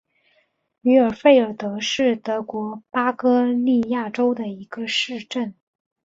[0.81, 5.53] 于尔费尔德是德国巴伐利亚州的一个市镇。